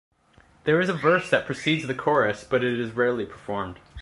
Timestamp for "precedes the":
1.45-1.93